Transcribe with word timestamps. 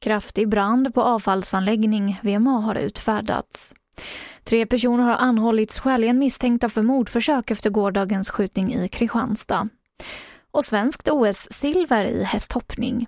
Kraftig 0.00 0.48
brand 0.48 0.94
på 0.94 1.02
avfallsanläggning, 1.02 2.20
VMA 2.22 2.60
har 2.60 2.74
utfärdats. 2.74 3.74
Tre 4.44 4.66
personer 4.66 5.04
har 5.04 5.16
anhållits 5.16 5.80
skäligen 5.80 6.18
misstänkta 6.18 6.68
för 6.68 6.82
mordförsök 6.82 7.50
efter 7.50 7.70
gårdagens 7.70 8.30
skjutning 8.30 8.74
i 8.74 8.88
Kristianstad. 8.88 9.68
Och 10.50 10.64
svenskt 10.64 11.08
OS-silver 11.08 12.04
i 12.04 12.24
hästhoppning. 12.24 13.06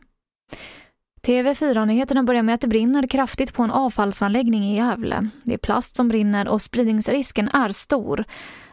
TV4-nyheterna 1.22 2.22
börjar 2.22 2.42
med 2.42 2.54
att 2.54 2.60
det 2.60 2.68
brinner 2.68 3.06
kraftigt 3.06 3.54
på 3.54 3.62
en 3.62 3.70
avfallsanläggning 3.70 4.64
i 4.64 4.76
Gävle. 4.76 5.28
Det 5.42 5.54
är 5.54 5.58
plast 5.58 5.96
som 5.96 6.08
brinner 6.08 6.48
och 6.48 6.62
spridningsrisken 6.62 7.48
är 7.48 7.68
stor. 7.68 8.24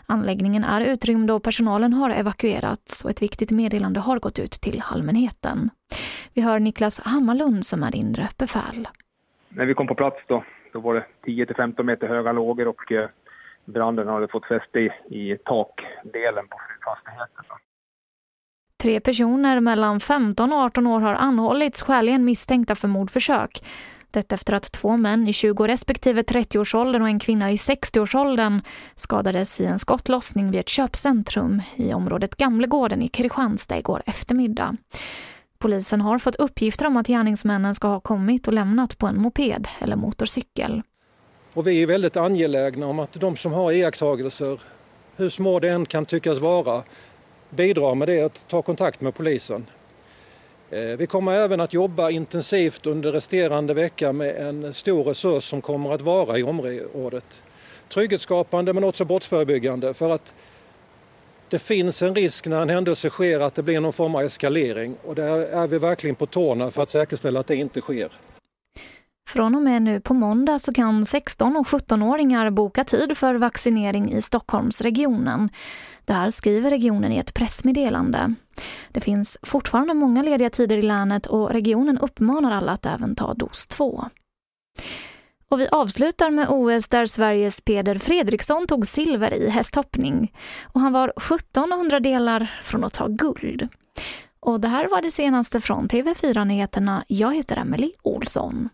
Anläggningen 0.10 0.64
är 0.64 0.82
utrymd 0.82 1.32
och 1.32 1.44
personalen 1.44 1.94
har 1.94 2.10
evakuerats 2.10 3.06
och 3.06 3.10
ett 3.10 3.22
viktigt 3.22 3.52
meddelande 3.52 4.00
har 4.00 4.20
gått 4.20 4.40
ut 4.40 4.52
till 4.52 4.84
allmänheten. 4.86 5.70
Vi 6.34 6.42
hör 6.42 6.60
Niklas 6.60 7.00
Hammarlund 7.00 7.66
som 7.66 7.84
är 7.84 7.96
inre 7.96 8.30
befäl. 8.38 8.88
När 9.50 9.66
vi 9.66 9.74
kom 9.74 9.88
på 9.88 9.96
plats 9.96 10.18
då, 10.28 10.44
då 10.74 10.80
var 10.80 10.94
det 10.94 11.06
10-15 11.26 11.84
meter 11.84 12.08
höga 12.08 12.32
lågor 12.32 12.68
och 12.68 12.92
eh, 12.92 13.10
branden 13.66 14.08
hade 14.08 14.28
fått 14.28 14.46
fäste 14.46 14.80
i, 14.80 14.92
i 15.10 15.38
takdelen 15.46 16.48
på 16.48 16.58
fastigheten. 16.86 17.46
Tre 18.82 19.00
personer 19.00 19.60
mellan 19.60 20.00
15 20.00 20.54
och 20.54 20.60
18 20.60 20.88
år 20.88 21.00
har 21.00 21.14
anhållits 21.14 21.82
skäligen 21.82 22.26
misstänkta 22.26 22.76
för 22.76 22.88
mordförsök. 22.88 23.62
Detta 24.12 24.36
efter 24.36 24.54
att 24.54 24.72
två 24.72 24.98
män 24.98 25.28
i 25.28 25.34
20 25.34 25.68
respektive 25.68 26.22
30-årsåldern 26.22 27.02
och 27.02 27.08
en 27.08 27.20
kvinna 27.20 27.52
i 27.52 27.56
60-årsåldern 27.56 28.62
skadades 28.96 29.62
i 29.62 29.66
en 29.66 29.80
skottlossning 29.80 30.52
vid 30.52 30.60
ett 30.60 30.70
köpcentrum 30.70 31.62
i 31.76 31.94
området 31.94 32.36
Gamlegården 32.36 33.02
i 33.02 33.08
Kristianstad 33.08 33.78
igår 33.78 34.04
eftermiddag. 34.06 34.78
Polisen 35.60 36.02
har 36.02 36.20
fått 36.20 36.36
uppgifter 36.36 36.88
om 36.88 36.98
att 36.98 37.08
gärningsmännen 37.08 37.76
ska 37.76 37.88
ha 37.88 38.00
kommit 38.00 38.48
och 38.48 38.54
lämnat 38.54 38.98
på 38.98 39.08
en 39.08 39.22
moped 39.22 39.68
eller 39.80 39.96
motorcykel. 39.96 40.82
Och 41.54 41.68
vi 41.68 41.84
är 41.84 41.88
väldigt 41.88 42.18
angelägna 42.18 42.88
om 42.88 43.00
att 43.00 43.14
de 43.14 43.38
som 43.38 43.54
har 43.54 43.72
iakttagelser, 43.72 44.60
hur 45.16 45.30
små 45.30 45.60
det 45.60 45.70
än 45.70 45.86
kan 45.86 46.06
tyckas 46.06 46.40
vara, 46.40 46.84
bidrar 47.50 47.96
med 47.96 48.08
det 48.08 48.22
att 48.22 48.48
ta 48.48 48.62
kontakt 48.62 49.02
med 49.02 49.16
polisen. 49.16 49.66
Eh, 50.72 50.82
vi 50.82 51.08
kommer 51.08 51.32
även 51.32 51.62
att 51.62 51.74
jobba 51.74 52.10
intensivt 52.10 52.86
under 52.86 53.12
resterande 53.12 53.74
vecka 53.74 54.14
med 54.14 54.36
en 54.36 54.74
stor 54.74 55.04
resurs 55.04 55.44
som 55.44 55.62
kommer 55.62 55.94
att 55.94 56.02
vara 56.02 56.38
i 56.38 56.44
området. 56.44 57.44
Trygghetsskapande 57.90 58.74
men 58.74 58.84
också 58.84 59.06
brottsförebyggande 59.06 59.94
för 59.94 60.10
att 60.10 60.34
det 61.50 61.60
finns 61.60 62.02
en 62.02 62.16
risk 62.16 62.48
när 62.48 62.62
en 62.62 62.70
händelse 62.70 63.10
sker 63.10 63.40
att 63.40 63.56
det 63.56 63.64
blir 63.64 63.80
någon 63.80 63.94
form 63.94 64.16
av 64.16 64.22
eskalering 64.22 64.96
och 65.06 65.16
där 65.16 65.40
är 65.40 65.68
vi 65.68 65.78
verkligen 65.78 66.16
på 66.16 66.26
tårna 66.26 66.72
för 66.72 66.84
att 66.84 66.90
säkerställa 66.90 67.40
att 67.40 67.48
det 67.48 67.56
inte 67.56 67.82
sker. 67.82 68.12
Från 69.30 69.56
och 69.56 69.62
med 69.62 69.82
nu 69.82 70.02
på 70.02 70.14
måndag 70.14 70.60
så 70.60 70.74
kan 70.74 71.06
16 71.06 71.58
och 71.58 71.68
17-åringar 71.68 72.50
boka 72.50 72.84
tid 72.84 73.18
för 73.18 73.36
vaccinering 73.36 74.12
i 74.12 74.22
Stockholmsregionen. 74.22 75.50
Det 76.06 76.14
här 76.14 76.30
skriver 76.30 76.70
regionen 76.70 77.12
i 77.12 77.18
ett 77.18 77.34
pressmeddelande. 77.34 78.36
Det 78.92 79.02
finns 79.02 79.38
fortfarande 79.42 79.94
många 79.94 80.24
lediga 80.24 80.50
tider 80.50 80.78
i 80.78 80.82
länet 80.82 81.26
och 81.26 81.50
regionen 81.50 81.98
uppmanar 81.98 82.52
alla 82.52 82.72
att 82.72 82.86
även 82.86 83.16
ta 83.16 83.34
dos 83.34 83.68
2. 83.68 84.06
Och 85.50 85.60
vi 85.60 85.68
avslutar 85.68 86.32
med 86.32 86.48
OS 86.50 86.88
där 86.88 87.06
Sveriges 87.06 87.62
Peder 87.62 87.96
Fredriksson 87.96 88.68
tog 88.68 88.88
silver 88.88 89.34
i 89.34 89.50
hästhoppning. 89.50 90.34
Och 90.64 90.82
han 90.82 90.94
var 90.94 91.14
17 91.18 91.72
hundradelar 91.72 92.52
från 92.64 92.84
att 92.84 92.94
ta 92.94 93.08
guld. 93.08 93.68
Och 94.40 94.60
det 94.60 94.68
här 94.68 94.88
var 94.88 95.02
det 95.02 95.12
senaste 95.12 95.62
från 95.62 95.88
TV4 95.88 96.46
Nyheterna. 96.46 97.04
Jag 97.08 97.36
heter 97.36 97.58
Emily 97.58 97.92
Olsson. 98.04 98.70